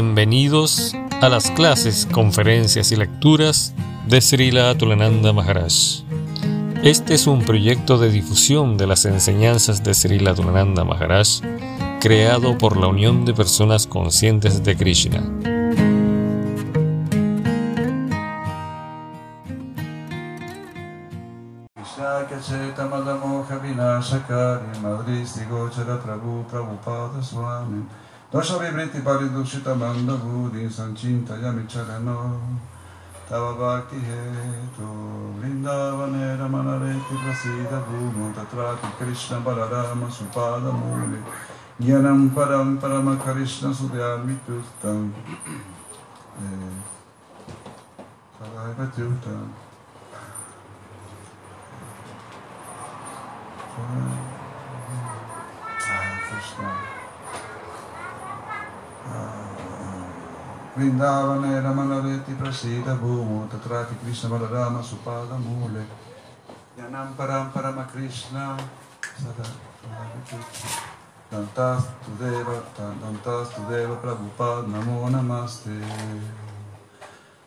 [0.00, 3.74] Bienvenidos a las clases, conferencias y lecturas
[4.06, 6.04] de Srila Atulananda Maharaj.
[6.84, 11.40] Este es un proyecto de difusión de las enseñanzas de Srila Atulananda Maharaj
[12.00, 15.20] creado por la Unión de Personas Conscientes de Krishna.
[28.30, 32.38] Dosha vibriti paridushita manda buddhi sancinta yamicharano
[33.26, 34.84] Tava bhakti hetu
[35.40, 41.22] Vrindavane ramanareti prasida bhumu Tatrati Krishna balarama supada muli
[41.80, 45.10] Jnanam param parama Krishna sudhyami tustam
[48.36, 49.48] Sadhaiva tustam
[56.28, 56.97] Krishna
[60.78, 65.84] Vrindavane Ramanareti Prasida Bhumu Tatrati Krishna Balarama Supada Mule.
[66.78, 68.56] Yanam Param Parama Krishna
[69.02, 69.42] Sada
[71.32, 75.82] Dantas Tudeva Dantas Tudeva Prabhupada Namo Namaste.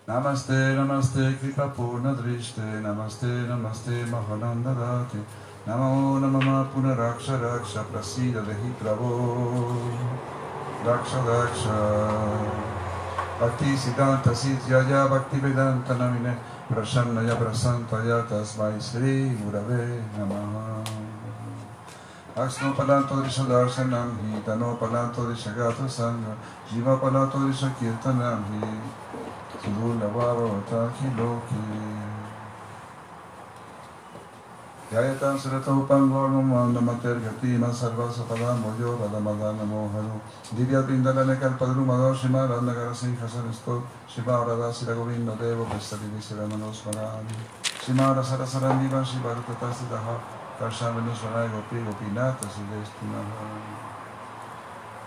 [0.06, 2.82] Namaste Namaste Kripa Purna Drishte.
[2.84, 5.24] Namaste Namaste Mahananda Rati
[5.66, 9.90] Namo Namama Punaraksha Raksha Prasida Dehi Prabhu
[10.84, 12.71] Daksha Daksha
[13.42, 16.38] Bhakti Siddhanta Siddhyaya Bhakti Vedanta Namine
[16.70, 20.86] Prasannaya Prasantaya Tasmai Sri Gurave Namaha.
[22.36, 26.38] Drisha Darshanam Hi Tano Palanto Drisha Gata Sangha
[26.70, 28.78] Jiva Palanto Drisha Kirtanam Hi
[31.18, 32.01] Loki
[34.92, 40.20] Yayatan Sarata Upanvarnum Vanda Matergatima Sarvasa Padam Moyo Radamadana Moharu.
[40.54, 47.32] Divya Pindalane Kalpadru Madoshima Radnagara Sinha Saristo Shiva Radasira Govinda Devo Pestadi Visiramanos Marani
[47.64, 50.20] Shima Rasara Sarandiva Shiva Ratatasi Daha
[50.60, 53.48] Karshan Venusvarai Gopi Gopinata Sidestimaha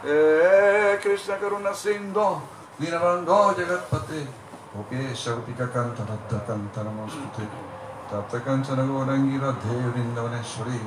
[0.02, 2.40] Eh Krishna Karuna Sindho
[2.80, 4.26] Dinavando Jagatpate
[4.74, 7.73] Gopi Shagopika Kanta Ratta Kanta Namostute
[8.04, 10.78] Namaskute तप्तकञ्चन गौरङ्गिरधे वृन्दवनेश्वरी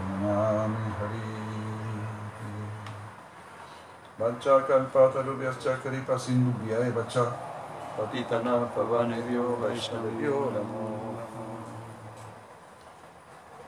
[0.00, 1.42] नमामि हरि।
[4.20, 7.18] बच्चा कल्पतरुभ्यश्च कृपसिन्धुभ्यः बच्च।
[7.98, 11.18] पतितना पवनेभ्यो वैष्णवेभ्यो नमो।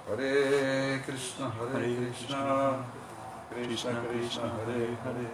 [0.09, 2.35] हरे कृष्ण हरे कृष्ण
[3.51, 5.27] कृष्ण कृष्ण हरे हरे।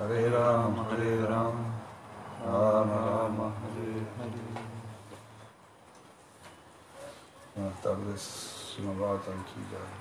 [0.00, 1.85] हरे राम हरे राम।
[2.46, 4.44] राम राम हरे हरे।
[7.84, 9.12] तब सुनवा
[9.48, 9.94] की जाए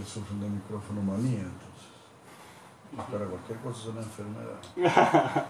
[0.00, 1.90] Ustedes sufren de micrófono manía, entonces.
[3.10, 4.60] Para cualquier cosa es una enfermedad.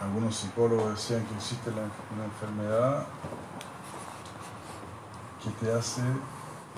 [0.00, 3.06] Algunos psicólogos decían que existe la- una enfermedad
[5.42, 6.02] que te hace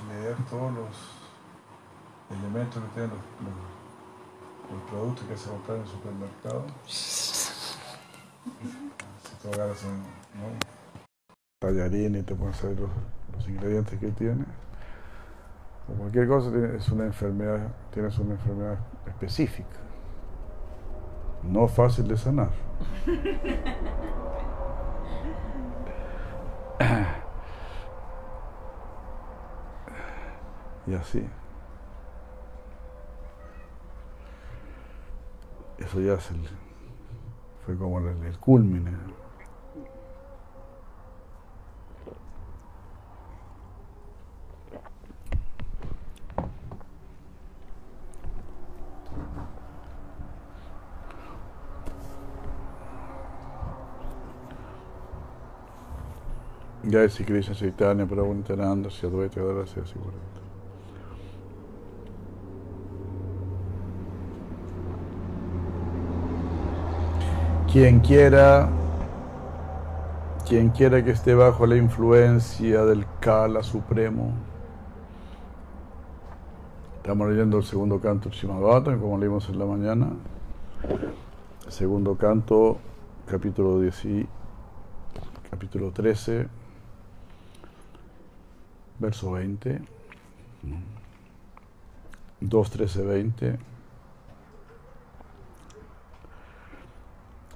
[0.08, 5.88] leer todos los elementos que tienen los, los- los productos que se compran en el
[5.88, 6.64] supermercado.
[11.60, 12.90] Tallarín y te pones a ver los,
[13.34, 14.44] los ingredientes que tiene.
[15.88, 19.78] O cualquier cosa es una enfermedad, tienes una enfermedad específica.
[21.42, 22.50] No fácil de sanar.
[30.86, 31.28] Y así.
[35.78, 36.48] Eso ya es el,
[37.64, 38.92] fue como el, el culmine.
[56.90, 59.82] Jai Sri Krishna Chaitanya Prabhu Nityananda Sri Advaita Gadara Sri.
[67.70, 68.70] Quien quiera,
[70.48, 74.32] quien quiera que esté bajo la influencia del Kala Supremo,
[76.96, 80.08] estamos leyendo el segundo canto del Srimad como leímos en la mañana,
[81.68, 82.78] segundo canto,
[83.26, 84.26] capítulo 10,
[85.50, 86.48] capítulo 13,
[88.98, 89.80] verso 20,
[92.40, 93.58] 2, 13, 20.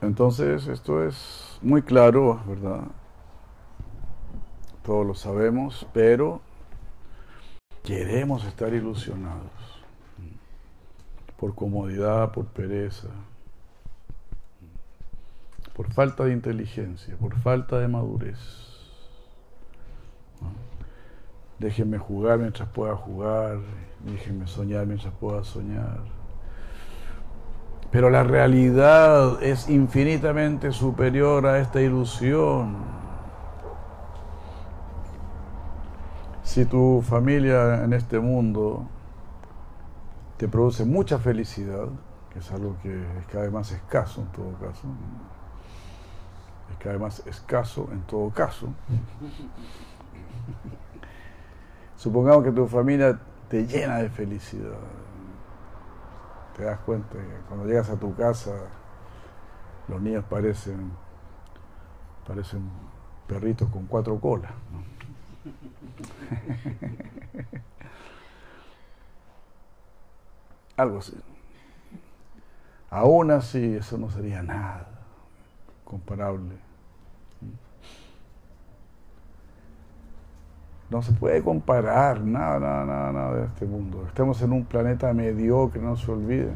[0.03, 2.83] Entonces, esto es muy claro, ¿verdad?
[4.83, 6.41] Todos lo sabemos, pero
[7.85, 9.51] queremos estar ilusionados
[11.37, 13.09] por comodidad, por pereza,
[15.75, 18.72] por falta de inteligencia, por falta de madurez.
[21.63, 23.59] Déjenme jugar mientras pueda jugar,
[24.01, 26.01] déjenme soñar mientras pueda soñar.
[27.93, 32.79] Pero la realidad es infinitamente superior a esta ilusión.
[36.43, 38.89] Si tu familia en este mundo
[40.39, 41.87] te produce mucha felicidad,
[42.33, 44.89] que es algo que es cada vez más escaso en todo caso,
[46.73, 48.67] es cada vez más escaso en todo caso,
[52.03, 53.17] Supongamos que tu familia
[53.49, 54.77] te llena de felicidad.
[56.57, 58.51] Te das cuenta que cuando llegas a tu casa
[59.87, 60.91] los niños parecen
[62.27, 62.69] parecen
[63.29, 64.51] perritos con cuatro colas.
[70.77, 71.17] Algo así.
[72.91, 74.89] Aún así, eso no sería nada
[75.85, 76.72] comparable
[80.93, 84.05] No se puede comparar nada, nada, nada, nada de este mundo.
[84.07, 86.55] Estamos en un planeta mediocre, no se olviden.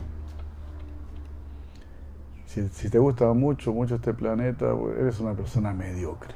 [2.45, 4.67] Si, te gusta mucho, mucho este planeta,
[4.99, 6.35] eres una persona mediocre.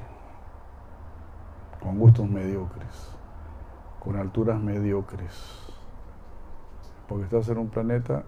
[1.83, 3.15] Con gustos mediocres.
[4.03, 5.59] Con alturas mediocres.
[7.07, 8.23] Porque estás en un planeta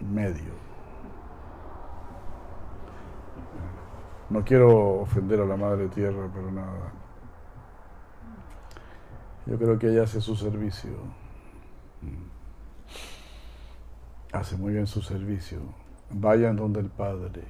[0.00, 0.54] medio.
[4.30, 7.05] No quiero ofender a la Madre Tierra, pero nada.
[9.46, 10.90] Yo creo que ella hace su servicio.
[14.32, 15.60] Hace muy bien su servicio.
[16.10, 17.44] Vayan donde el Padre.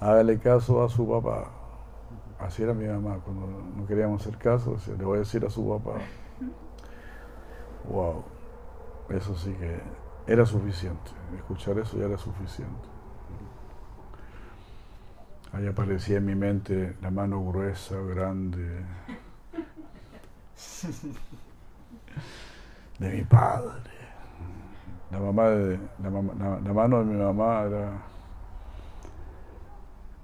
[0.00, 1.50] Hágale caso a su papá.
[2.38, 3.18] Así era mi mamá.
[3.24, 5.98] Cuando no queríamos hacer caso, le voy a decir a su papá.
[7.88, 8.24] Wow.
[9.08, 9.80] Eso sí que
[10.26, 11.10] era suficiente.
[11.36, 12.99] Escuchar eso ya era suficiente.
[15.52, 18.84] Ahí aparecía en mi mente la mano gruesa, grande,
[22.98, 23.90] de mi padre.
[25.10, 25.18] La,
[26.72, 27.90] mano de mi mamá era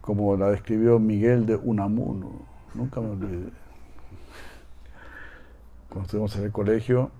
[0.00, 2.30] como la describió Miguel de Unamuno.
[2.74, 3.50] Nunca me olvidé.
[5.88, 7.10] Cuando estuvimos en el colegio,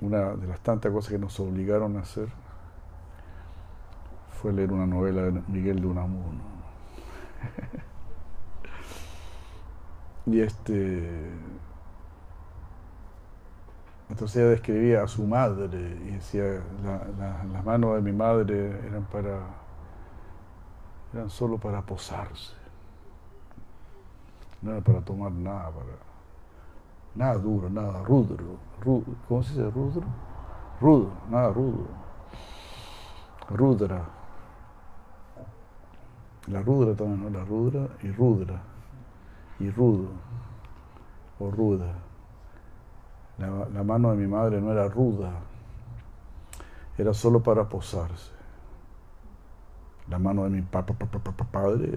[0.00, 2.28] una de las tantas cosas que nos obligaron a hacer
[4.30, 6.53] fue leer una novela de Miguel de Unamuno.
[10.26, 11.30] y este.
[14.08, 16.62] Entonces ella describía a su madre y decía,
[17.52, 19.40] las manos de mi madre eran para,
[21.12, 22.54] eran solo para posarse.
[24.60, 25.86] No era para tomar nada, para,
[27.14, 28.58] nada duro, nada rudro,
[29.28, 30.04] ¿cómo se dice rudro?
[30.80, 31.86] Rudo, nada rudo.
[33.48, 34.04] Rudra,
[36.46, 37.30] la rudra también, ¿no?
[37.30, 38.60] La rudra y rudra.
[39.58, 40.08] Y rudo.
[41.38, 41.94] O ruda.
[43.38, 45.32] La, mano de mi madre no era ruda.
[46.96, 48.32] Era solo para posarse.
[50.08, 50.94] La mano de mi papá,
[51.50, 51.90] padre.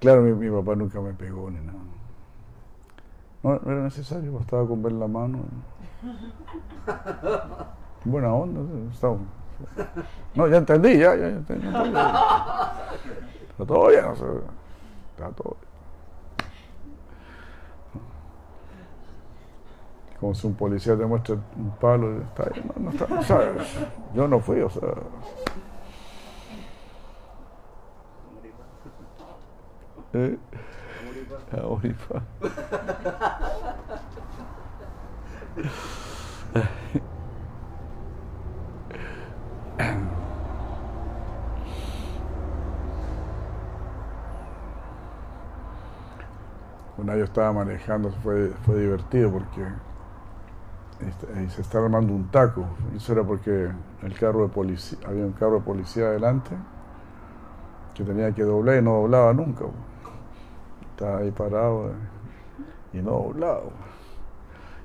[0.00, 1.78] Claro, mi, papá nunca me pegó ni nada.
[3.42, 5.40] No, no era necesario, bastaba con ver la mano.
[8.04, 8.60] Buena onda,
[10.34, 11.66] No, ya entendí, ya, ya, entendí.
[11.66, 15.56] Está todo bien, está todo
[20.20, 23.76] Como si un policía te muestra un palo, está ahí, no, está, ¿sabes?
[24.14, 24.88] Yo no fui, o sea.
[30.14, 30.36] ¿Eh?
[31.52, 32.22] Auripa.
[47.24, 49.62] estaba manejando fue, fue divertido porque
[51.06, 52.64] este, se estaba armando un taco.
[52.96, 53.70] Eso era porque
[54.02, 56.50] el carro de policía, había un carro de policía adelante
[57.94, 59.64] que tenía que doblar y no doblaba nunca.
[60.90, 61.92] Estaba ahí parado
[62.92, 63.62] y no doblaba.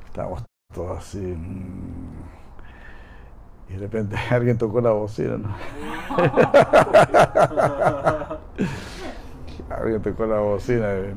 [0.05, 1.19] Estábamos todos así.
[1.19, 2.13] Mm,
[3.69, 5.37] y de repente alguien tocó la bocina.
[5.37, 5.49] ¿no?
[9.69, 11.15] alguien tocó la bocina y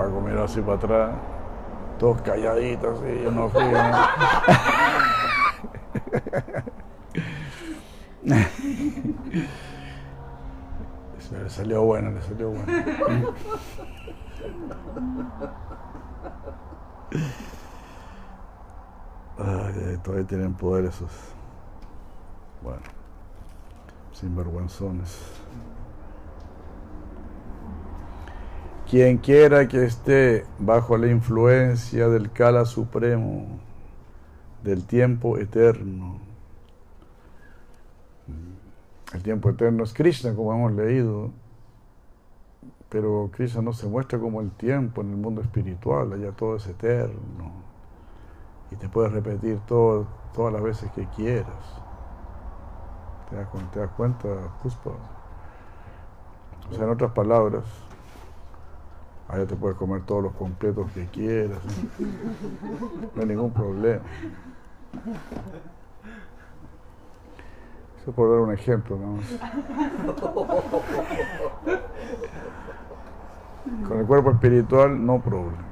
[0.00, 1.10] Paco miró así para atrás,
[1.98, 3.62] todos calladitos, y yo no fui.
[11.42, 12.72] le salió bueno, le salió bueno.
[20.02, 21.10] Todavía tienen poder esos.
[22.62, 22.80] Bueno,
[24.12, 25.40] sinvergüenzones.
[28.90, 33.46] Quien quiera que esté bajo la influencia del Kala Supremo,
[34.64, 36.18] del tiempo eterno.
[39.14, 41.30] El tiempo eterno es Krishna, como hemos leído,
[42.88, 46.66] pero Krishna no se muestra como el tiempo en el mundo espiritual, allá todo es
[46.66, 47.52] eterno.
[48.72, 51.46] Y te puedes repetir todas las veces que quieras.
[53.30, 54.28] ¿Te das, ¿Te cuenta,
[54.60, 54.90] Puspa?
[56.68, 57.64] O sea, en otras palabras,
[59.30, 61.58] Allá te puedes comer todos los completos que quieras.
[63.14, 64.02] No hay ningún problema.
[68.00, 69.18] Eso por dar un ejemplo, ¿no?
[73.86, 75.64] Con el cuerpo espiritual, no problema.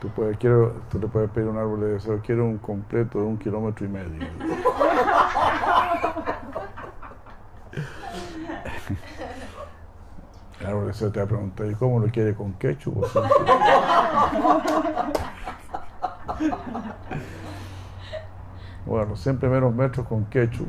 [0.00, 3.24] Tú, puedes, quiero, tú le puedes pedir un árbol de deseo, quiero un completo de
[3.24, 4.26] un kilómetro y medio.
[10.60, 12.96] Claro, eso te va a preguntar, ¿y cómo lo quiere con ketchup?
[18.84, 20.68] bueno, los 100 primeros metros con ketchup.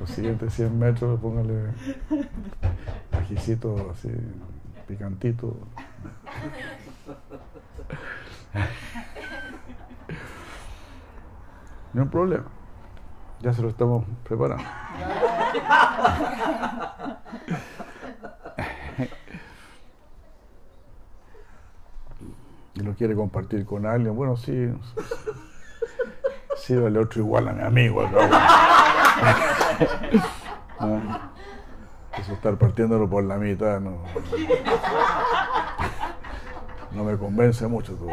[0.00, 1.70] Los siguientes 100 metros, póngale
[3.12, 4.10] ajicito así,
[4.88, 5.56] picantito.
[11.92, 12.46] No hay problema.
[13.40, 14.64] Ya se lo estamos preparando.
[22.76, 24.70] y lo quiere compartir con alguien, bueno, sí,
[26.58, 28.02] sírvale otro igual a mi amigo.
[32.18, 34.02] Eso estar partiéndolo por la mitad no,
[36.92, 38.10] no me convence mucho todo.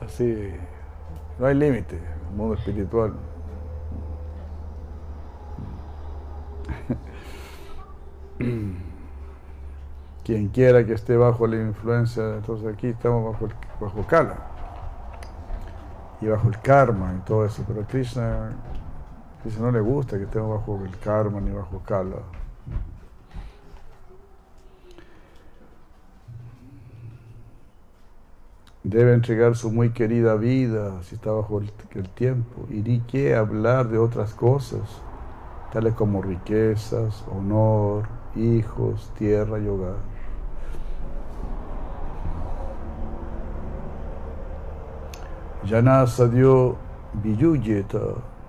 [0.00, 0.54] Así,
[1.38, 3.12] no hay límite, el mundo espiritual.
[10.24, 14.36] Quien quiera que esté bajo la influencia, entonces aquí estamos bajo, el, bajo Kala
[16.20, 18.52] y bajo el karma y todo eso, pero a Krishna,
[19.42, 22.16] Krishna no le gusta que estemos bajo el karma ni bajo Kala.
[28.82, 31.70] Debe entregar su muy querida vida si está bajo el,
[32.14, 32.66] tiempo.
[32.70, 34.80] ¿Y ni qué hablar de otras cosas,
[35.72, 39.96] tales como riquezas, honor, hijos, tierra y hogar.
[45.64, 46.76] Yana Sadio
[47.22, 47.98] Viyuyeta,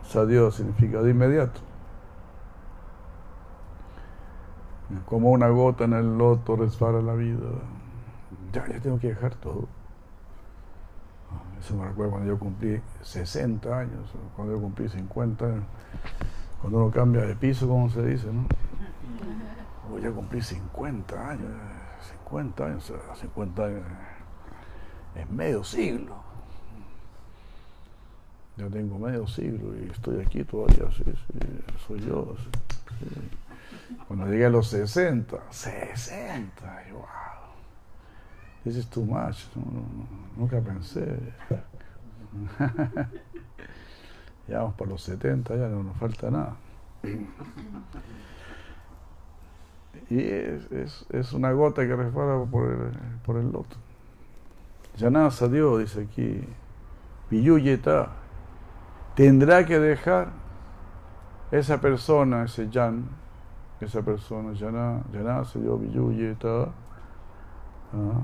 [0.03, 1.59] Sadio significa de inmediato.
[5.05, 7.47] Como una gota en el loto resbala la vida.
[8.53, 9.67] Ya, ya tengo que dejar todo.
[11.59, 15.63] Eso me recuerda cuando yo cumplí 60 años, cuando yo cumplí 50 años.
[16.59, 18.45] Cuando uno cambia de piso, como se dice, ¿no?
[19.91, 21.51] Voy a cumplir 50 años,
[22.23, 23.83] 50 años, 50 años
[25.15, 26.15] es medio siglo.
[28.55, 31.39] Yo tengo medio siglo y estoy aquí todavía, sí, sí,
[31.85, 32.35] soy yo.
[34.07, 37.03] Cuando llegué a los 60, 60, y wow,
[38.63, 39.39] this is too much,
[40.37, 41.17] nunca pensé.
[44.47, 46.55] ya vamos por los 70, ya no nos falta nada.
[50.09, 52.91] Y es, es, una gota que resbala por el,
[53.25, 53.77] por el loto.
[54.97, 56.47] Yanasa Dios, dice aquí,
[57.29, 58.09] Viyuyeta,
[59.15, 60.29] tendrá que dejar
[61.49, 63.05] esa persona, ese Yan,
[63.79, 68.21] esa persona, Yanasa Dios, Viyuyeta, ah,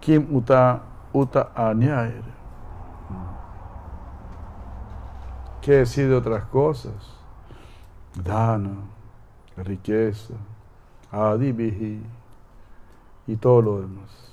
[0.00, 2.24] Kim Uta, Uta Anyaer.
[5.60, 6.94] ¿Qué decir de otras cosas?
[8.14, 8.74] Dana,
[9.56, 10.34] riqueza,
[11.10, 12.02] adibihi
[13.26, 14.32] y todo lo demás.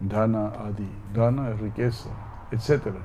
[0.00, 0.90] Dana, adi.
[1.14, 2.10] Dana es riqueza,
[2.50, 2.96] etc.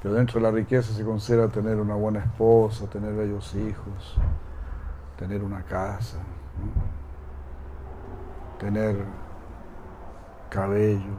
[0.00, 4.16] Pero dentro de la riqueza se considera tener una buena esposa, tener bellos hijos,
[5.16, 6.18] tener una casa,
[8.58, 9.04] tener
[10.50, 11.16] cabello.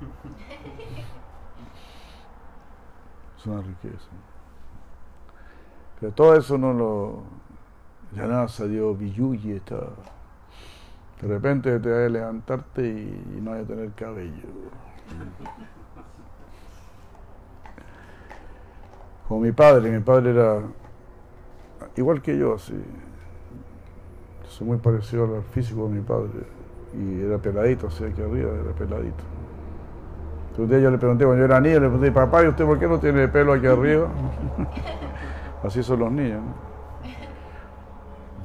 [3.42, 4.08] Es una riqueza.
[5.98, 7.22] Pero todo eso no lo.
[8.14, 9.80] Ya nada salió y está.
[11.20, 14.48] De repente te vas a levantarte y, no vas a tener cabello.
[19.26, 20.60] Como mi padre, mi padre era
[21.96, 22.80] igual que yo, así.
[24.46, 26.46] Soy muy parecido al físico de mi padre.
[26.94, 29.24] Y era peladito, así aquí arriba, era peladito.
[30.58, 32.78] Un día yo le pregunté, cuando yo era niño, le pregunté, papá, ¿y usted por
[32.78, 34.08] qué no tiene pelo aquí arriba?
[35.64, 36.42] Así son los niños.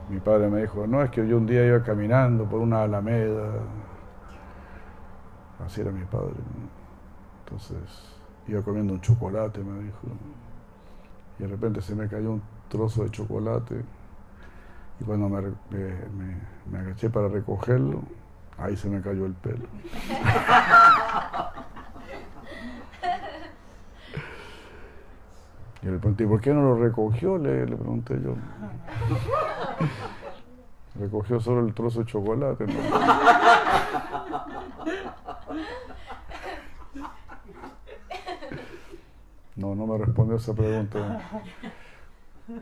[0.10, 3.50] Mi padre me dijo, no, es que yo un día iba caminando por una alameda.
[5.66, 6.36] Así era mi padre.
[7.44, 7.78] Entonces,
[8.48, 9.98] iba comiendo un chocolate, me dijo.
[11.40, 13.84] Y de repente se me cayó un trozo de chocolate.
[15.02, 15.42] Y cuando me,
[16.72, 18.02] me agaché para recogerlo,
[18.58, 19.66] ahí se me cayó el pelo.
[25.88, 27.38] Y le pregunté, ¿por qué no lo recogió?
[27.38, 28.36] Le, pregunté yo.
[31.00, 32.66] Recogió solo el trozo de chocolate.
[39.56, 39.76] ¿no?
[39.76, 41.22] No, me respondió esa pregunta.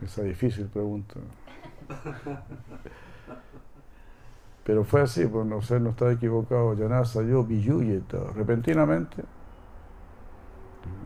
[0.04, 1.16] Esa difícil pregunta.
[4.62, 6.76] Pero fue así, pues no sé, no estaba equivocado.
[6.76, 8.18] nada salió billuyeta.
[8.36, 9.24] Repentinamente,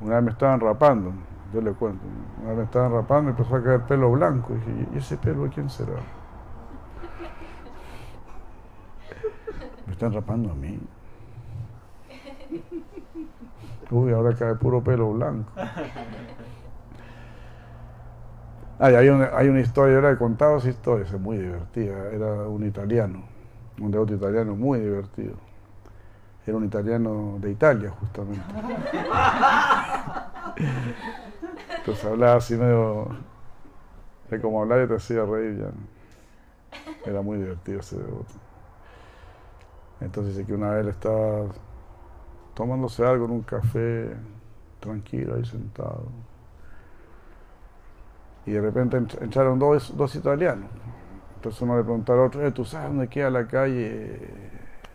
[0.03, 1.15] una vez me estaban rapando
[1.53, 2.05] yo le cuento.
[2.41, 4.55] Una vez me estaban rapando y empezó a caer pelo blanco.
[4.55, 5.95] Y dije, ¿y ese pelo quién será?
[9.87, 10.79] Me están rapando a mí.
[13.91, 15.51] Uy, ahora cae puro pelo blanco.
[18.79, 22.11] hay, hay una historia, era he contado esa historia, es muy divertida.
[22.13, 23.25] Era un italiano,
[23.81, 25.35] un devoto italiano muy divertido.
[26.47, 28.43] Era un italiano de Italia, justamente.
[31.81, 33.09] Entonces hablaba así medio.
[34.31, 37.11] De como hablaba y te hacía reír ya.
[37.11, 38.35] Era muy divertido ese devoto.
[40.01, 41.47] Entonces dice que una vez estaba
[42.55, 44.15] tomándose algo en un café,
[44.79, 46.05] tranquilo ahí sentado.
[48.47, 50.71] Y de repente entraron dos, dos italianos.
[51.37, 54.29] Entonces uno le preguntó al otro, eh, ¿tú sabes dónde queda la calle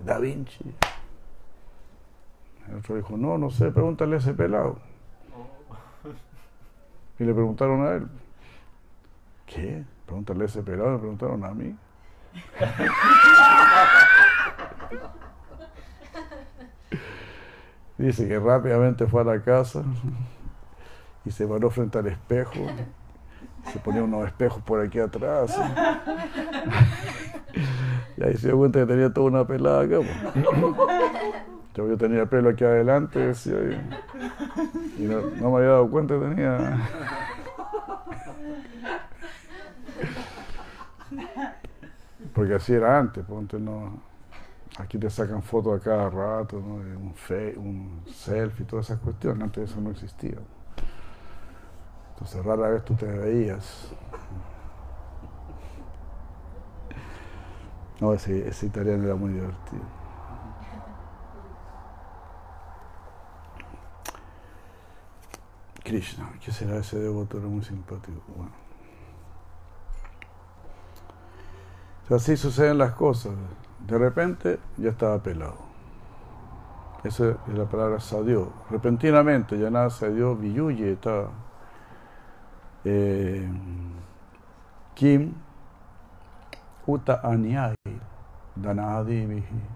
[0.04, 0.64] Da Vinci?
[2.70, 4.78] El otro dijo, no, no sé, pregúntale a ese pelado.
[7.20, 8.08] Y le preguntaron a él,
[9.46, 9.86] ¿qué?
[10.06, 11.76] Pregúntale a ese pelado, me preguntaron a mí.
[17.98, 19.84] Dice que rápidamente fue a la casa
[21.24, 22.60] y se paró frente al espejo.
[23.72, 25.58] Se ponía unos espejos por aquí atrás.
[28.18, 30.00] Y ahí se dio cuenta que tenía toda una pelada acá.
[31.76, 33.58] Yo, tenía pelo aquí adelante, decía,
[34.98, 36.90] y, no, me había dado cuenta que tenía.
[42.34, 44.00] Porque así era antes, pues no.
[44.78, 46.76] Aquí te sacan fotos a cada rato, ¿no?
[46.76, 49.44] un, fe, un selfie, todas esas cuestiones.
[49.44, 50.38] Antes eso no existía.
[52.14, 53.94] Entonces rara vez tú te veías.
[58.02, 60.05] No, ese, ese italiano era muy divertido.
[65.86, 67.38] Krishna, ¿qué será ese devoto?
[67.38, 68.20] Era muy simpático.
[68.36, 68.52] Bueno.
[72.10, 73.34] así suceden las cosas.
[73.86, 75.60] De repente ya estaba pelado.
[77.04, 78.52] Esa es la palabra sadió.
[78.72, 81.30] Repentinamente ya nada se dio, Viyuye estaba.
[82.84, 83.48] Eh,
[84.96, 85.34] Kim
[86.88, 87.76] Uta Anyai
[88.56, 89.75] Danadi Vihi.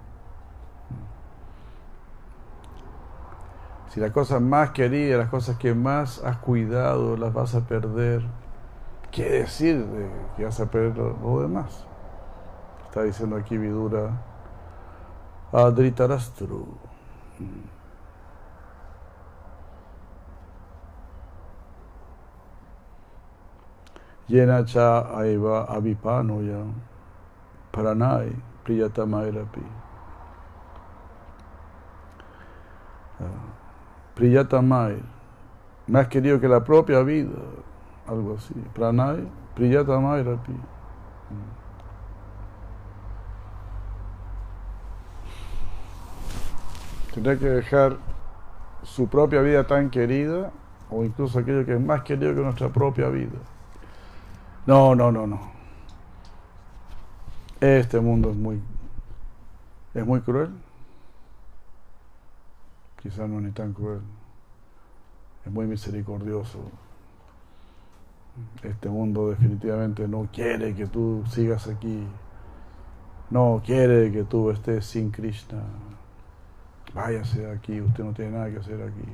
[3.90, 8.24] Si las cosas más queridas, las cosas que más has cuidado, las vas a perder,
[9.12, 11.86] ¿qué decir de que vas a perder lo demás?
[12.86, 14.12] Está diciendo aquí Vidura
[15.52, 16.68] Adritarastru.
[24.28, 26.64] Yenacha aiva avipanoya
[27.72, 29.64] paranai priyatamairapi.
[33.22, 33.49] Ah.
[34.20, 35.02] Priyatamay,
[35.88, 37.38] más querido que la propia vida,
[38.06, 38.54] algo así.
[38.74, 40.52] Pranay, Priyatamay Rapi.
[47.14, 47.96] Tendrá que dejar
[48.84, 50.52] su propia vida tan querida,
[50.90, 53.40] o incluso aquello que es más querido que nuestra propia vida.
[54.66, 55.40] No, no, no, no.
[57.62, 58.62] Este mundo es muy,
[59.94, 60.52] es muy cruel.
[63.02, 64.02] Quizás no ni tan cruel.
[65.46, 66.60] Es muy misericordioso.
[68.64, 72.06] Este mundo definitivamente no quiere que tú sigas aquí.
[73.30, 75.62] No quiere que tú estés sin Krishna.
[76.94, 79.08] Váyase aquí, usted no tiene nada que hacer aquí.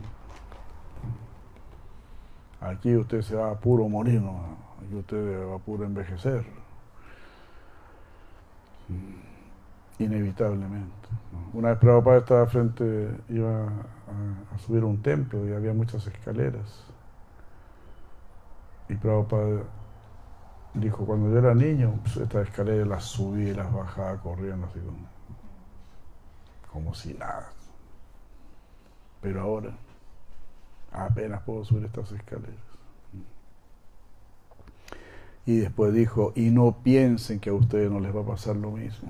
[2.61, 4.39] Aquí usted se va a puro morir, ¿no?
[4.83, 6.45] aquí usted va a puro envejecer.
[9.99, 11.07] Inevitablemente.
[11.53, 16.83] Una vez Prabhupada estaba frente, iba a, subir un templo y había muchas escaleras.
[18.89, 19.63] Y Prabhupada
[20.73, 24.79] dijo, cuando yo era niño, pues estas escaleras las subí y las bajaba corriendo así
[24.79, 25.07] como,
[26.71, 27.51] como si nada.
[29.21, 29.71] Pero ahora
[30.91, 32.55] apenas puedo subir estas escaleras.
[35.45, 38.71] Y después dijo, y no piensen que a ustedes no les va a pasar lo
[38.71, 39.09] mismo.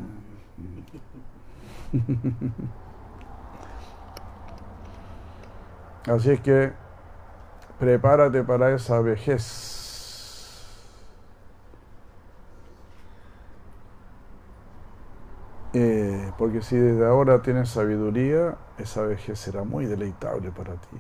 [6.08, 6.72] Así es que
[7.80, 9.72] prepárate para esa vejez.
[15.74, 20.98] Eh, porque si desde ahora tienes sabiduría, esa vejez será muy deleitable para ti.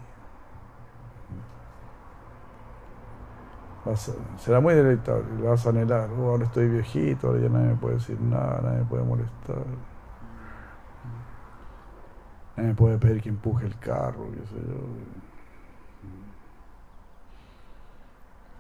[4.37, 6.09] Será muy deleitable, la vas a anhelar.
[6.17, 9.63] Oh, ahora estoy viejito, ahora ya nadie me puede decir nada, nadie me puede molestar.
[12.57, 14.75] Nadie me puede pedir que empuje el carro, qué sé yo.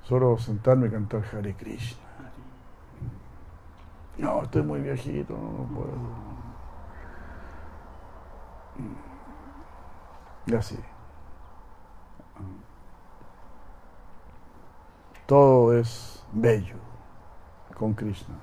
[0.03, 2.03] Solo sentarme y cantar Hare Krishna.
[4.19, 6.35] No, estoy muy viejito, no, no puedo.
[10.45, 10.77] Y así.
[15.25, 16.75] Todo es bello
[17.75, 18.35] con Krishna.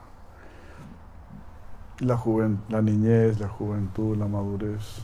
[2.01, 5.03] La, juven, la niñez, la juventud, la madurez,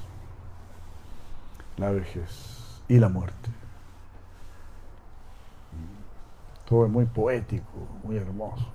[1.76, 3.50] la vejez y la muerte.
[6.68, 8.66] Todo es muy poético, muy hermoso.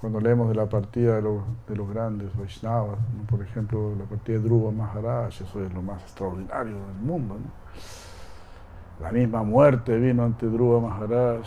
[0.00, 4.38] Cuando leemos de la partida de los, de los grandes Vaishnavas, por ejemplo, la partida
[4.38, 7.34] de Dhruva Maharaj, eso es lo más extraordinario del mundo.
[7.34, 8.07] ¿no?
[9.00, 11.46] La misma muerte vino ante Dhruva Maharaj,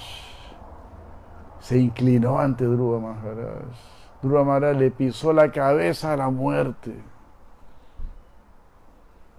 [1.60, 3.76] se inclinó ante Dhruva Maharaj.
[4.22, 6.96] Dhruva Maharaj le pisó la cabeza a la muerte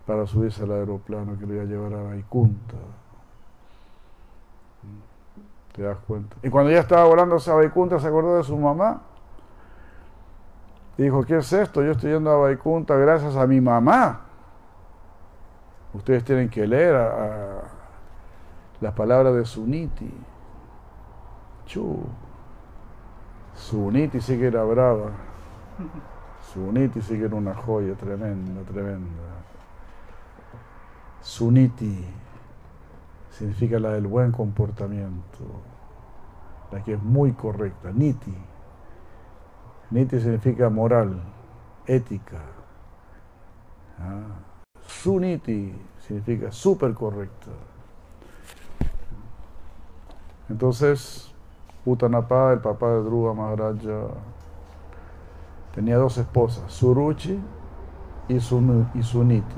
[0.06, 2.76] para subirse al aeroplano que lo iba a llevar a Vaikunta.
[5.74, 6.36] ¿Te das cuenta?
[6.42, 9.00] Y cuando ya estaba volando hacia Vaikunta, se acordó de su mamá.
[10.98, 11.82] Dijo, ¿qué es esto?
[11.82, 14.20] Yo estoy yendo a Vaikunta gracias a mi mamá.
[15.94, 17.81] Ustedes tienen que leer a
[18.82, 20.10] las palabras de Suniti.
[21.66, 22.00] Chu.
[23.54, 25.12] Suniti sí que era brava.
[26.52, 29.44] Suniti sí que era una joya tremenda, tremenda.
[31.20, 32.04] Suniti
[33.30, 35.44] significa la del buen comportamiento,
[36.72, 38.36] la que es muy correcta, niti.
[39.90, 41.22] Niti significa moral,
[41.86, 42.40] ética.
[44.00, 44.40] Ah.
[44.84, 47.71] Suniti significa súper correcta.
[50.48, 51.32] Entonces,
[51.84, 54.08] Utanapa, el papá de Dhruva Maharaja,
[55.74, 57.40] tenía dos esposas, Suruchi
[58.28, 59.56] y, Sun y Suniti.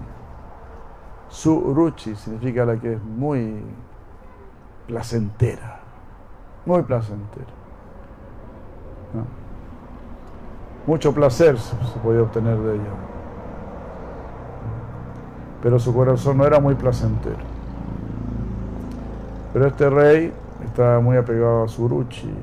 [1.28, 3.62] Suruchi significa la que es muy
[4.86, 5.80] placentera,
[6.64, 7.52] muy placentera.
[10.86, 12.90] Mucho placer se podía obtener de ella,
[15.62, 17.54] pero su corazón no era muy placentero.
[19.52, 20.32] Pero este rey
[20.74, 22.34] estaba muy apegado a Suruchi.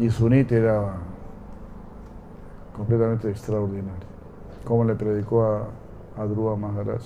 [0.00, 0.96] Y Suniti era
[2.76, 4.08] completamente extraordinario.
[4.64, 5.68] Como le predicó a,
[6.20, 7.00] a Dhruva Maharaj,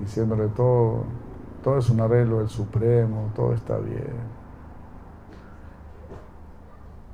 [0.00, 1.04] diciéndole todo,
[1.62, 4.42] todo es un arreglo del Supremo, todo está bien.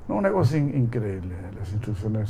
[0.07, 2.27] No, una cosa in increíble, las instrucciones de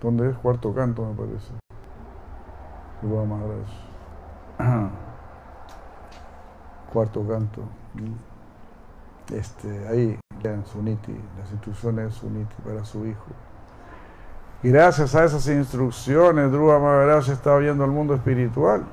[0.00, 0.36] ¿Dónde es?
[0.38, 1.52] Cuarto canto, me parece.
[3.02, 3.24] Dhruva
[4.58, 4.90] Maharaj.
[6.92, 7.62] Cuarto canto.
[9.32, 13.26] este, ahí en Suniti, las instrucciones de Suniti para su hijo.
[14.62, 18.84] Y gracias a esas instrucciones, Dhruva Maharaj estaba viendo el mundo espiritual.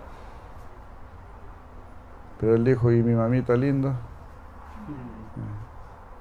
[2.39, 3.95] Pero él dijo, ¿y mi mamita linda?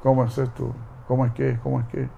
[0.02, 0.72] ¿Cómo es esto?
[1.08, 1.58] ¿Cómo es que?
[1.62, 2.08] ¿Cómo es que?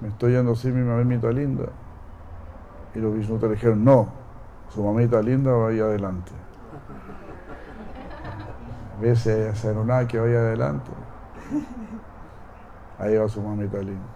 [0.00, 1.66] Me estoy yendo así mi mamita linda.
[2.94, 4.08] Y los Vishnutas le dijeron, no,
[4.70, 6.32] su mamita linda va ahí adelante.
[9.00, 10.90] ¿Ves esa que va ahí adelante?
[12.98, 14.08] Ahí va su mamita linda.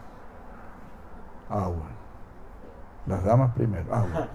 [1.48, 1.86] Agua.
[3.06, 4.28] Las damas primero, agua.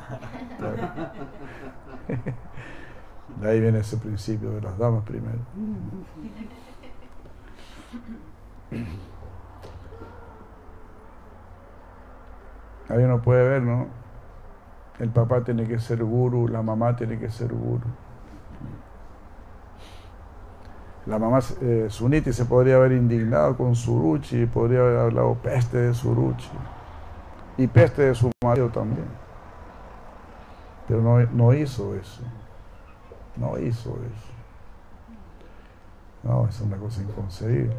[3.42, 5.40] De ahí viene ese principio de las damas primero.
[12.90, 13.88] Ahí uno puede ver, ¿no?
[15.00, 17.86] El papá tiene que ser guru, la mamá tiene que ser guru.
[21.06, 26.52] La mamá eh, se podría haber indignado con Suruchi, podría haber hablado peste de Suruchi
[27.58, 29.08] y peste de su marido también.
[30.88, 32.24] Pero no, no hizo eso.
[33.38, 34.30] No hizo eso.
[36.24, 37.76] No, es una cosa inconcebible.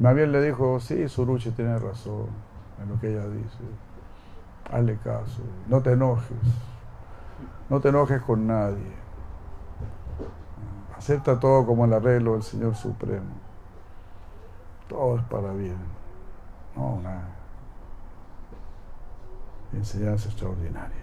[0.00, 2.26] Más le dijo, sí, Suruchi tiene razón
[2.82, 3.58] en lo que ella dice.
[4.72, 6.38] Hazle caso, no te enojes.
[7.68, 8.94] No te enojes con nadie.
[10.96, 13.28] Acepta todo como el arreglo del Señor Supremo.
[14.88, 15.76] Todo es para bien.
[16.74, 17.20] No, una
[19.74, 20.96] enseñanza extraordinaria.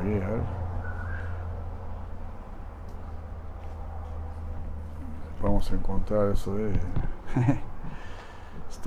[0.00, 0.62] Ahí, a ver.
[5.62, 6.72] Vamos a encontrar eso de...
[8.66, 8.80] It's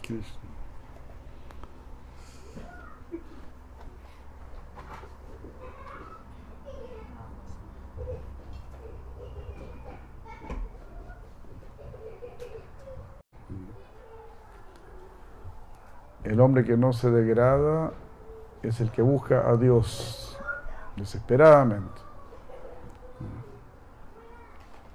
[0.00, 0.38] Cristo.
[16.22, 17.92] El hombre que no se degrada
[18.62, 20.38] es el que busca a Dios
[20.96, 22.00] desesperadamente.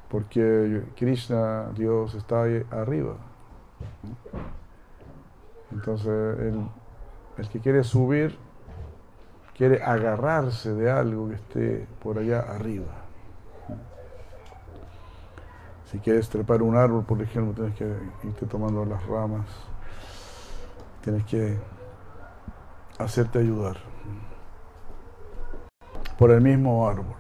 [0.10, 3.29] Porque Krishna, Dios, está ahí arriba.
[5.90, 6.54] Entonces,
[7.38, 8.38] el, que quiere subir,
[9.58, 12.92] quiere agarrarse de algo que esté por allá arriba.
[15.86, 19.48] Si quieres trepar un árbol, por ejemplo, tienes que irte tomando las ramas,
[21.02, 21.58] tienes que
[23.00, 23.78] hacerte ayudar
[26.20, 27.16] por el mismo árbol.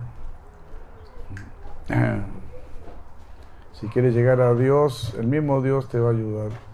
[3.72, 6.69] Si quieres llegar a Dios, el mismo Dios te va a ayudar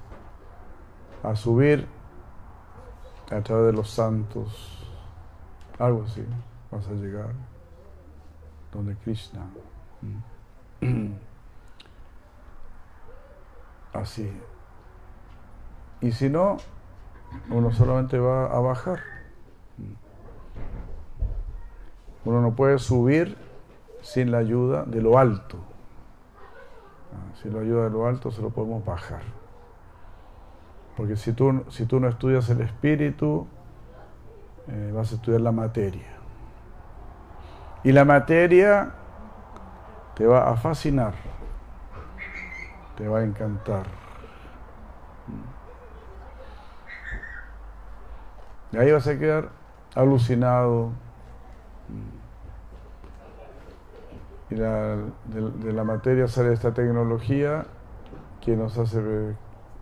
[1.25, 1.87] a subir
[3.31, 4.87] a través de los santos,
[5.79, 6.23] algo así,
[6.71, 7.33] vas a llegar
[8.71, 9.41] donde Krishna.
[13.93, 14.29] Así.
[16.01, 16.57] Y si no,
[17.49, 18.99] uno solamente va a bajar.
[22.25, 23.37] Uno no puede subir
[24.01, 25.57] sin la ayuda de lo alto.
[27.13, 29.21] Ah, sin la ayuda de lo alto se lo podemos bajar.
[30.95, 33.47] Porque si tú, si tú no estudias el espíritu,
[34.67, 36.07] eh, vas a estudiar la materia.
[37.83, 38.91] Y la materia
[40.15, 41.13] te va a fascinar,
[42.97, 43.85] te va a encantar.
[48.71, 49.49] Y ahí vas a quedar
[49.93, 50.91] alucinado.
[54.49, 57.65] Y de, de, la materia sale esta tecnología
[58.41, 59.35] que nos hace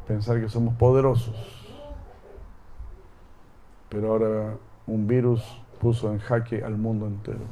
[0.08, 1.60] pensar que somos poderosos.
[3.90, 5.44] pero ahora un virus
[5.80, 7.46] puso en jaque al mundo entero.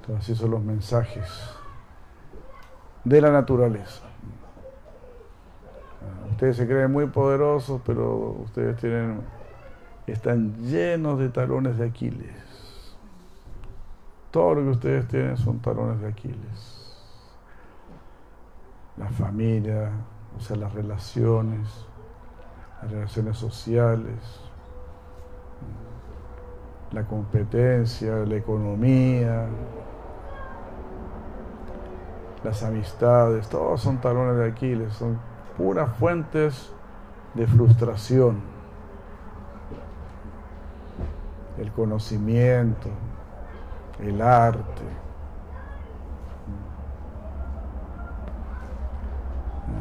[0.00, 1.54] Entonces así son los mensajes
[3.04, 4.02] de la naturaleza.
[6.30, 9.20] Ustedes se creen muy poderosos, pero ustedes tienen,
[10.06, 12.96] están llenos de talones de Aquiles.
[14.30, 16.96] Todo lo que ustedes tienen son talones de Aquiles.
[18.96, 19.90] La familia,
[20.38, 21.68] o sea, las relaciones,
[22.82, 24.14] las relaciones sociales,
[26.92, 29.46] la competencia, la economía,
[32.44, 35.18] las amistades, todos son talones de Aquiles, son
[35.56, 36.72] puras fuentes
[37.34, 38.40] de frustración.
[41.58, 42.88] El conocimiento,
[44.00, 45.07] el arte.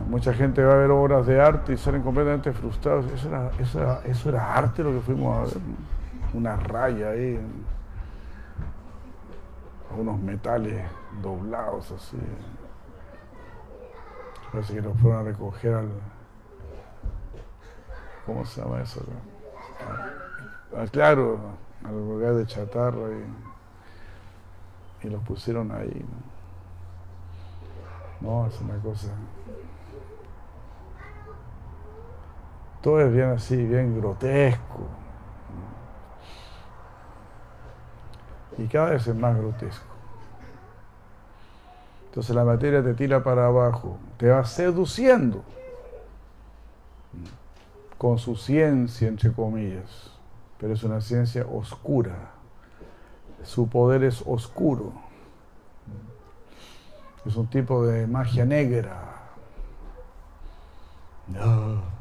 [0.07, 3.11] Mucha gente va a ver obras de arte y salen completamente frustrados.
[3.11, 5.57] Eso era, eso eso era arte lo que fuimos a ver.
[6.33, 7.39] Una raya ahí,
[9.97, 10.85] unos metales
[11.21, 12.17] doblados así.
[14.51, 15.89] Parece que lo fueron a recoger al.
[18.25, 19.01] ¿Cómo se llama eso?
[20.75, 21.39] Ah, claro,
[21.83, 23.09] al lugar de chatarra
[25.01, 26.05] y, y los pusieron ahí.
[28.21, 29.09] no, es una cosa.
[32.87, 34.87] Todo es bien así, bien grotesco.
[38.57, 39.93] Y cada vez es más grotesco.
[42.05, 45.43] Entonces la materia te tira para abajo, te va seduciendo
[47.97, 50.13] con su ciencia, entre comillas,
[50.57, 52.15] pero es una ciencia oscura.
[53.43, 54.93] Su poder es oscuro.
[57.25, 58.95] Es un tipo de magia negra.
[61.27, 61.96] No.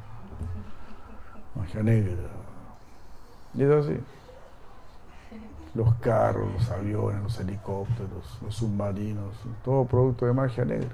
[1.57, 2.31] Magia negra.
[3.55, 4.01] Y es así
[5.77, 10.88] los carros, los aviones, los helicópteros, los submarinos, todo producto de magia negra.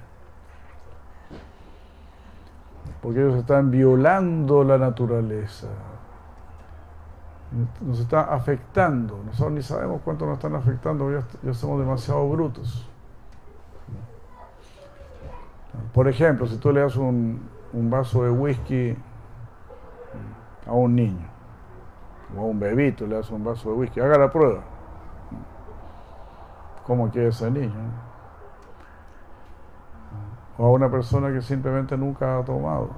[3.00, 5.68] Porque ellos están violando la naturaleza.
[7.80, 9.22] Nos está afectando.
[9.24, 12.88] Nosotros ni sabemos cuánto nos están afectando, ya, ya somos demasiado brutos.
[15.94, 18.96] Por ejemplo, si tú le das un, un vaso de whisky
[20.66, 21.28] a un niño,
[22.36, 24.62] o a un bebito le das un vaso de whisky, haga la prueba
[26.86, 27.72] cómo queda ese niño.
[30.58, 32.90] O a una persona que simplemente nunca ha tomado.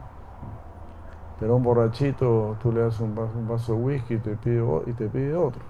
[1.39, 3.15] Pero a un borrachito tú le das un
[3.49, 5.63] vaso, de whisky y te, pide, y te pide otro.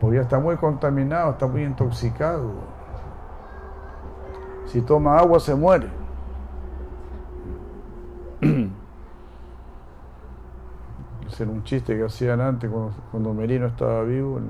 [0.00, 2.52] Porque ya está muy contaminado, está muy intoxicado.
[4.66, 5.99] Si toma agua se muere.
[11.30, 14.40] Ese era un chiste que hacían antes cuando, cuando Merino estaba vivo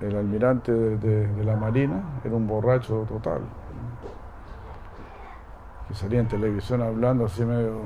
[0.00, 3.40] el almirante de, la Marina era un borracho total,
[5.88, 7.80] que salía en televisión hablando así medio,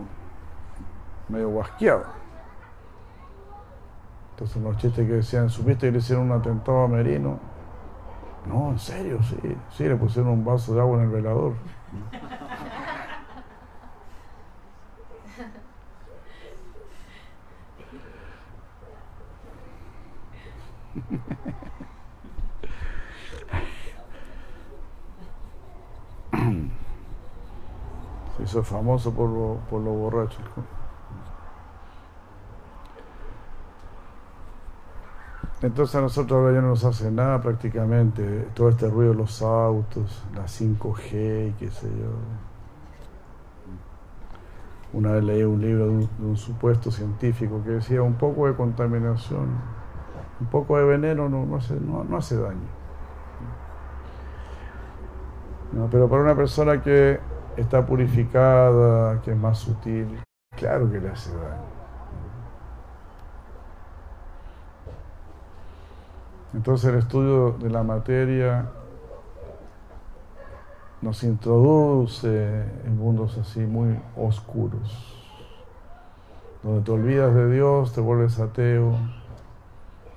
[1.28, 2.04] medio guasqueado.
[4.32, 7.38] Entonces los chistes que decían, ¿supiste que le hicieron un atentado a Merino?
[8.46, 11.52] No, en serio, sí, sí, le pusieron un vaso de agua en el velador.
[28.50, 30.40] Hizo famoso por lo, por lo borracho.
[35.62, 39.40] Entonces a nosotros ahora ya no nos hace nada prácticamente, todo este ruido de los
[39.40, 42.10] autos, la 5G, qué sé yo.
[44.98, 49.46] Una vez leí un libro de un, supuesto científico que decía un poco de contaminación,
[50.40, 52.80] un poco de veneno no, no, hace, no hace daño.
[55.72, 57.20] No, pero para una persona que
[57.60, 60.20] está purificada, que es más sutil,
[60.56, 61.80] claro que le hace daño.
[66.52, 68.66] Entonces el estudio de la materia
[71.00, 75.16] nos introduce en mundos así muy oscuros,
[76.62, 78.96] donde te olvidas de Dios, te vuelves ateo,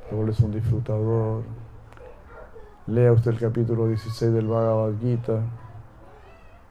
[0.09, 1.43] te vuelves un disfrutador,
[2.85, 5.39] Lea usted el capítulo 16 del Bhagavad Gita.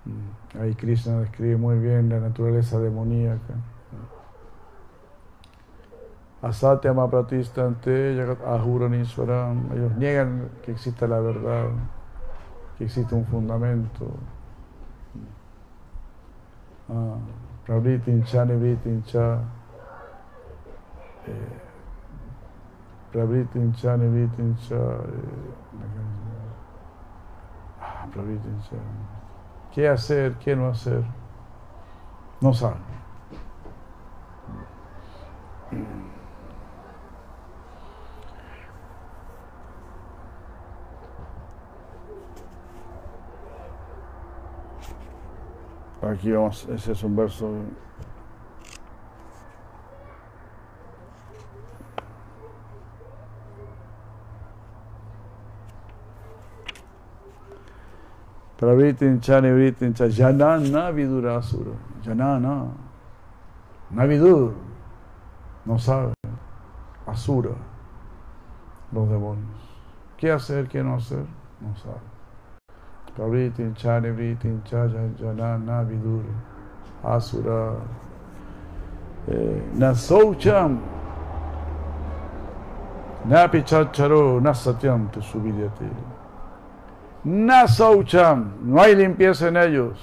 [0.05, 3.55] Mm, ahí Krishna describe muy bien la naturaleza demoníaca.
[6.43, 9.71] Asatya Mapratistante Ahuraniswaram.
[9.73, 11.69] Ellos niegan que exista la verdad,
[12.77, 14.07] que existe un fundamento.
[17.65, 19.41] Pravritincha, Nivritincha.
[21.29, 21.61] Eh,
[23.13, 24.75] Pravritincha, Nivritincha.
[24.75, 25.43] Eh,
[28.13, 28.77] Pravritincha.
[29.75, 30.35] ¿Qué hacer?
[30.35, 31.03] ¿Qué no hacer?
[32.41, 32.77] No sabe.
[46.03, 47.49] Aquí vamos, ese es un verso.
[58.63, 61.75] Pravritin cha nivritin cha janana vidurasura.
[62.05, 62.69] Janana.
[63.93, 64.55] Navidur.
[65.67, 66.15] No sabe.
[67.05, 67.57] Asura.
[68.93, 69.49] Los demonios.
[70.17, 70.69] ¿Qué hacer?
[70.69, 71.25] ¿Qué no hacer?
[71.61, 71.99] No sabe.
[73.17, 74.87] Pravritin cha nivritin cha
[75.19, 76.23] janana vidur.
[77.03, 77.75] Asura.
[79.27, 80.79] Eh, nasoucham.
[83.27, 86.22] Napi chacharo nasatyam subidyate.
[87.25, 89.99] Nasaucham, no hay limpieza en ellos.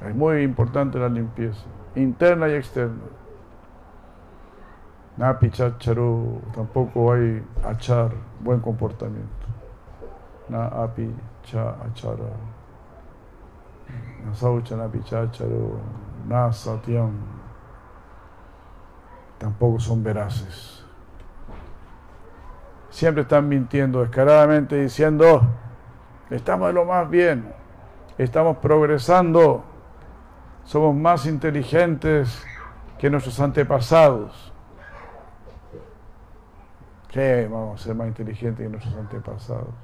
[0.00, 1.64] Es muy importante la limpieza,
[1.96, 3.02] interna y externa.
[5.16, 9.46] Napi chacharu, tampoco hay achar, buen comportamiento.
[10.48, 11.12] Na api
[11.42, 12.30] cha achara.
[14.24, 15.78] Nasaucha napi chacharu,
[16.28, 17.12] na satyam.
[19.38, 20.83] Tampoco son veraces.
[22.94, 25.42] Siempre están mintiendo descaradamente diciendo,
[26.30, 27.52] Estamos de lo más bien,
[28.16, 29.64] estamos progresando,
[30.62, 32.40] somos más inteligentes
[32.96, 34.52] que nuestros antepasados.
[37.08, 39.74] ¿Qué vamos a ser más inteligentes que nuestros antepasados?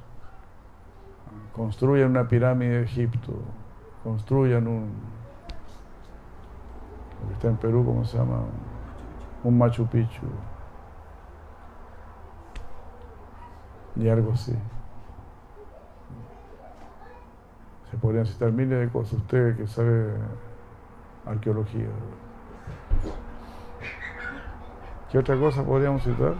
[1.53, 3.33] Construyan una pirámide de Egipto,
[4.05, 4.89] construyan un,
[7.21, 8.45] lo que está en Perú, ¿cómo se llama?
[9.43, 10.29] Un Machu Picchu.
[13.97, 14.57] Y algo así.
[17.91, 19.15] Se podrían citar miles de cosas.
[19.15, 20.15] Usted que sabe
[21.27, 21.89] arqueología.
[25.11, 26.35] ¿Qué otra cosa podríamos citar?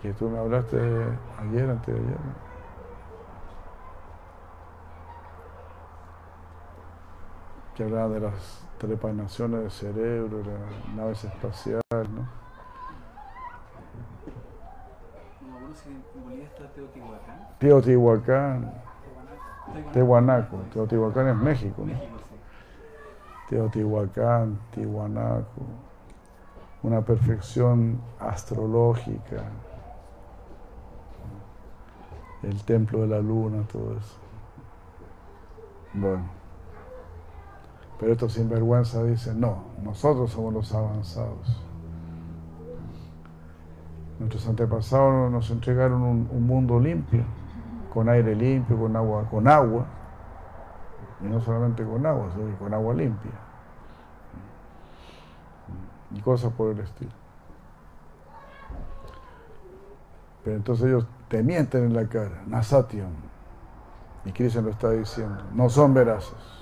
[0.00, 2.18] Que tú me hablaste ayer, antes de ayer.
[7.74, 12.46] Que hablaba de las trepanaciones del cerebro, las naves espaciales, ¿no?
[15.86, 16.45] en Bolivia está
[17.58, 18.72] Teotihuacán.
[19.92, 20.56] Tehuanaco.
[20.72, 21.94] Teotihuacán es México, ¿no?
[23.48, 25.62] Teotihuacán, Tihuanaco.
[26.82, 29.44] Una perfección astrológica.
[32.42, 34.16] El templo de la luna, todo eso.
[35.94, 36.24] Bueno.
[37.98, 41.65] Pero estos sinvergüenzas dicen, no, nosotros somos los avanzados.
[44.18, 47.22] Nuestros antepasados nos entregaron un, un, mundo limpio,
[47.92, 49.84] con aire limpio, con agua, con agua,
[51.20, 53.32] y no solamente con agua, sino con agua limpia,
[56.14, 57.10] y cosas por el estilo.
[60.44, 63.12] Pero entonces ellos te mienten en la cara, Nasatyam,
[64.24, 66.56] y Krishna lo está diciendo, no son veraces.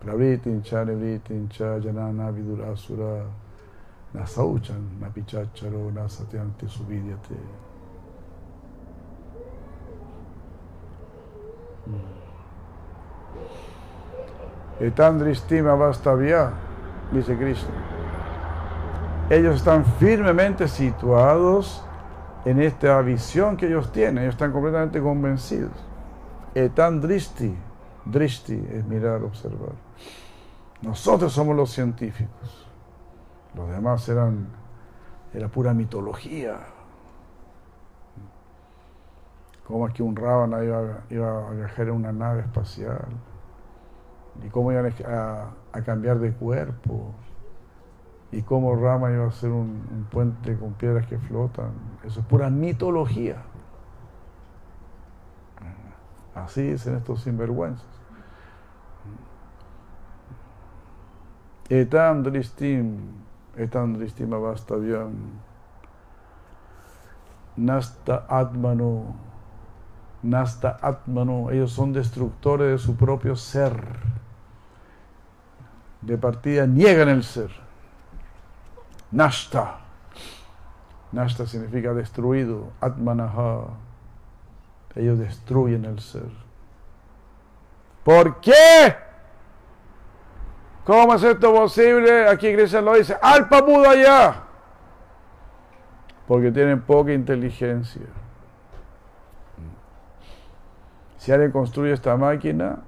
[0.00, 3.24] Pravritin cha, vidurasura,
[4.16, 7.36] Nasauchan, napichacharo, nasatyanti subidyate.
[14.80, 16.52] Etan dristima vastavya,
[17.12, 17.74] dice Krishna.
[19.28, 21.82] Ellos están firmemente situados
[22.44, 25.72] en esta visión que ellos tienen, ellos están completamente convencidos.
[26.54, 27.54] Etan dristi,
[28.04, 29.72] dristi es mirar, observar.
[30.80, 32.65] Nosotros somos los científicos.
[33.56, 34.48] Los demás eran,
[35.32, 36.58] era pura mitología.
[39.66, 43.06] Cómo es que un rábana iba, iba, a viajar en una nave espacial.
[44.44, 47.14] Y cómo iban a, cambiar de cuerpo.
[48.30, 51.72] Y cómo Rama iba a un, un, puente con piedras que flotan.
[52.04, 53.42] Eso es pura mitología.
[56.34, 57.86] Así dicen estos sinvergüenzas.
[61.70, 63.25] Etam dristim
[63.56, 65.40] etan dristima vastavyam
[67.56, 69.16] nasta atmano.
[70.22, 71.50] Nasta atmano.
[71.50, 73.76] Ellos son destructores de su propio ser.
[76.00, 77.50] De partida niegan el ser.
[79.10, 79.78] Nasta.
[81.12, 82.72] Nasta significa destruido.
[82.80, 83.68] Atmanaha.
[84.94, 86.30] Ellos destruyen el ser.
[88.04, 88.96] ¿Por qué?
[90.86, 92.28] ¿Cómo es esto posible?
[92.28, 94.44] Aquí Krishna lo dice, Alpa Buda ya.
[96.28, 98.06] Porque tienen poca inteligencia.
[101.16, 102.78] Si alguien construye esta máquina,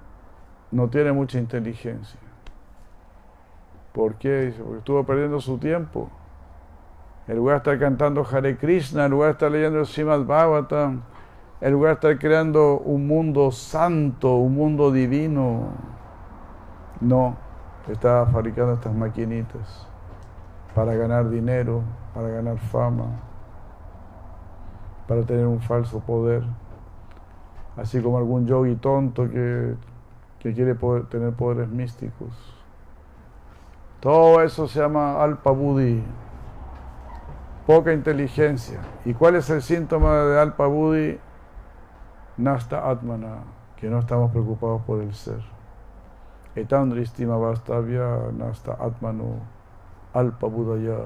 [0.70, 2.20] no tiene mucha inteligencia.
[3.92, 4.42] ¿Por qué?
[4.42, 6.09] Dice, porque estuvo perdiendo su tiempo.
[7.26, 11.03] En lugar de estar cantando Hare Krishna, en lugar de estar leyendo el Srimad Bhagavatam,
[11.61, 15.72] en lugar de estar creando un mundo santo, un mundo divino.
[17.01, 17.36] No,
[17.93, 19.86] estaba fabricando estas maquinitas
[20.74, 21.82] para ganar dinero,
[22.14, 23.07] para ganar fama,
[25.07, 26.45] para tener un falso poder.
[27.76, 29.74] Así como algún yogi tonto que,
[30.41, 30.74] que quiere
[31.09, 32.55] tener poderes místicos.
[34.01, 36.03] Todo eso se llama Alpa Buddhi,
[37.66, 38.80] poca inteligencia.
[39.05, 41.18] ¿Y cuál es el síntoma de Alpa Buddhi?
[42.36, 43.39] Nasta Atmana,
[43.76, 45.57] que no estamos preocupados por el ser.
[46.64, 49.40] Dristima Vastavya Nasta Atmanu
[50.14, 50.98] Alpa Buddhaya.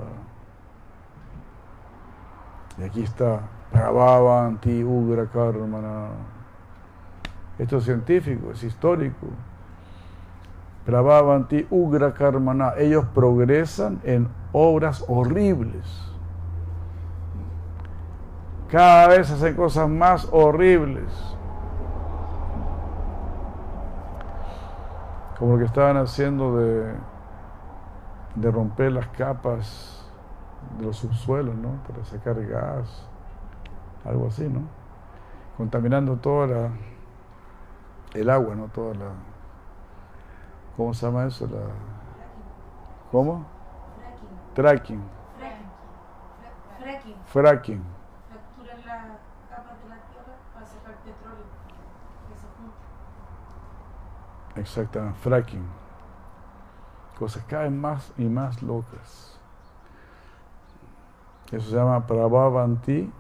[2.79, 3.41] Y aquí está,
[3.71, 6.09] Prabhavanti Ugra Karmana.
[7.59, 9.27] Esto es científico, es histórico.
[10.87, 12.75] Prabhavanti Ugra Karmana.
[12.79, 15.85] Ellos progresan en obras horribles.
[18.69, 21.13] Cada vez hacen cosas más horribles.
[25.43, 26.95] Como lo que estaban haciendo de,
[28.37, 30.09] de romper las capas
[30.79, 31.83] de los subsuelos, ¿no?
[31.89, 33.09] Para sacar gas,
[34.05, 34.61] algo así, ¿no?
[35.57, 36.71] Contaminando toda la,
[38.15, 38.69] el agua, ¿no?
[38.69, 39.11] Toda la,
[40.77, 41.49] ¿cómo se llama eso?
[41.49, 41.59] La,
[43.11, 43.45] ¿Cómo?
[44.55, 45.03] Tracking.
[46.79, 47.17] Fracking.
[47.27, 47.83] Fracking.
[48.29, 49.19] Fracturan las
[49.51, 51.47] capas de la tierra para sacar petróleo
[52.29, 52.93] que se junta.
[54.57, 55.67] Exactamente, fracking.
[57.19, 59.39] Cosas cada vez más y más locas.
[61.51, 63.13] Eso se llama Prabhavanti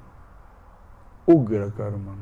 [1.26, 2.14] Ugra Karma.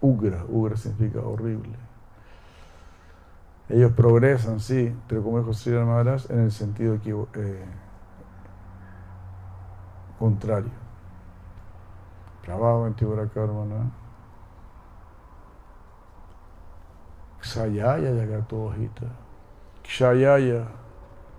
[0.00, 1.76] Ugra, Ugra significa horrible.
[3.68, 6.98] Ellos progresan, sí, pero como dijo Sri Maharaj, en el sentido
[7.34, 7.64] eh,
[10.18, 10.70] contrario.
[12.42, 13.64] Prabhavanti Ugra Karma.
[13.64, 14.05] Ksayaya
[17.54, 19.06] Yagato Hita.
[19.82, 20.66] Kshayaya,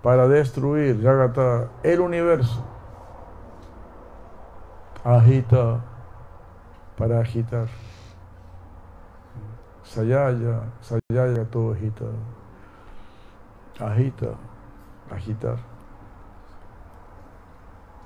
[0.02, 2.64] para destruir Yagata, el universo.
[5.04, 5.80] Agita,
[6.96, 7.68] para agitar.
[9.84, 12.06] Sayaya, Sayaya Yagato Hita.
[13.80, 14.34] Agita,
[15.10, 15.56] agitar.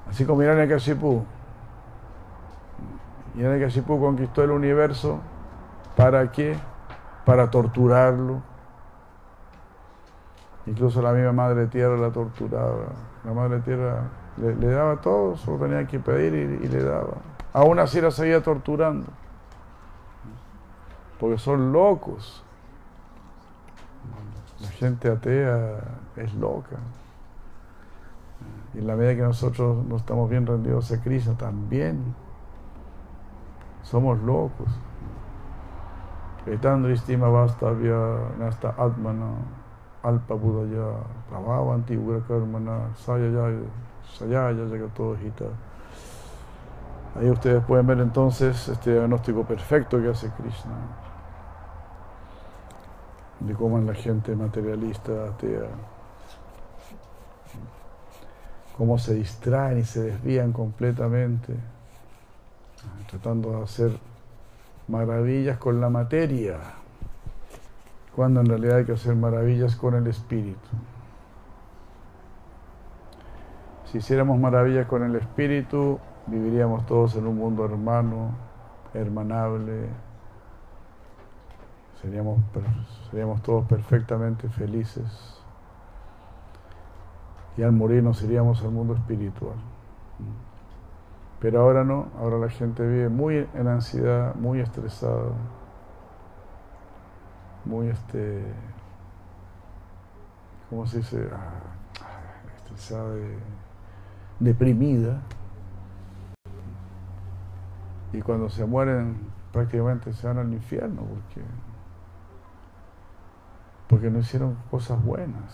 [0.08, 1.24] Así como Hiranyakashipu.
[3.36, 5.20] Hiranyakashipu conquistó el universo.
[5.96, 6.56] ¿Para qué?
[7.24, 8.42] Para torturarlo.
[10.66, 12.86] Incluso la misma Madre Tierra la torturaba.
[13.24, 17.14] La Madre Tierra le, daba todo, solo tenía que pedir y, y le daba.
[17.52, 19.06] Aún así la seguía torturando.
[21.18, 22.44] Porque son locos.
[24.60, 25.78] La gente atea
[26.16, 26.76] es loca.
[28.74, 32.14] Y en la medida que nosotros no estamos bien rendidos a Krishna, también
[33.82, 34.68] somos locos.
[36.46, 39.34] Etandristima Vastavya Nasta Atmana
[40.02, 43.62] Alpa Budaya Prabhavanti Ugra Karmana Sayaya
[44.18, 45.46] Sayaya Jagato Hita.
[47.18, 51.02] Ahí ustedes pueden ver entonces este diagnóstico perfecto que hace Krishna
[53.46, 55.68] de cómo la gente materialista, atea,
[58.76, 61.54] cómo se distraen y se desvían completamente,
[63.08, 63.98] tratando de hacer
[64.88, 66.58] maravillas con la materia,
[68.14, 70.68] cuando en realidad hay que hacer maravillas con el espíritu.
[73.86, 78.30] Si hiciéramos maravillas con el espíritu, viviríamos todos en un mundo hermano,
[78.94, 79.88] hermanable,
[82.00, 82.40] seríamos,
[83.10, 85.38] seríamos todos perfectamente felices.
[87.56, 89.56] Y al morir nos iríamos al mundo espiritual.
[91.42, 95.32] Pero ahora no, ahora la gente vive muy en ansiedad, muy estresada,
[97.64, 98.44] muy este,
[100.68, 101.28] ¿cómo se dice?
[101.32, 103.38] Ah, ah, estresada, de-
[104.40, 105.22] deprimida.
[108.12, 109.16] Y cuando se mueren
[109.52, 111.42] prácticamente se van al infierno porque,
[113.88, 115.52] porque no hicieron cosas buenas.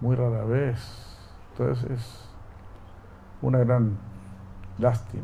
[0.00, 0.80] Muy rara vez.
[1.52, 2.29] Entonces es
[3.42, 3.96] una gran
[4.78, 5.22] lástima.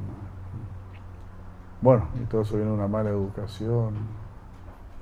[1.81, 3.95] Bueno, y todo eso viene de una mala educación,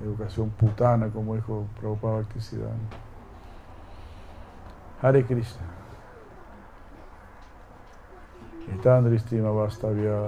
[0.01, 2.97] educación putana, como dijo Prabhupada Bhaktisiddhanta.
[5.01, 5.61] Hare Krishna.
[8.73, 10.19] Etandristima vastavya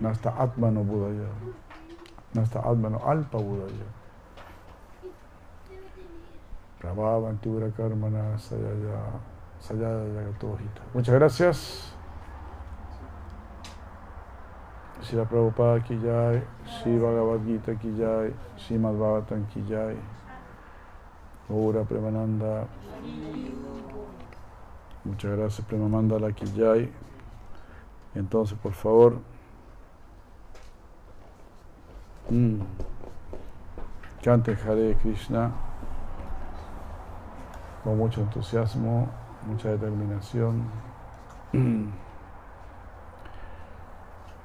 [0.00, 1.28] nasta atmano budaya.
[2.34, 3.86] Nasta atmano alpa budaya.
[6.80, 9.20] Prabhavan tibura karmana sayaya
[9.60, 10.82] sayaya yagatohita.
[10.94, 11.90] Muchas gracias.
[15.02, 19.96] Srila Prabhupada ki jai, Sri Bhagavad Gita ki jai, Srimad Bhagavatam ki jai,
[21.48, 22.68] Gaura Premananda.
[25.04, 26.92] Muchas gracias Premananda la ki jai.
[28.14, 29.18] Entonces, por favor,
[32.28, 32.60] mm,
[34.22, 35.52] canten Hare Krishna
[37.82, 39.08] con mucho entusiasmo,
[39.50, 40.62] mucha determinación.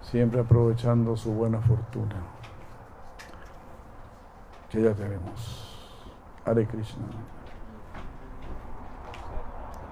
[0.01, 2.15] siempre aprovechando su buena fortuna,
[4.69, 6.01] que ya tenemos.
[6.45, 7.05] Hare Krishna.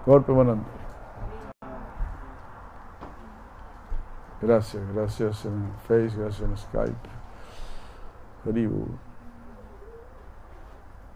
[0.06, 0.64] Golpe Mananda.
[4.42, 7.10] Gracias, gracias en Face, gracias en Skype.
[8.46, 8.88] Haribu.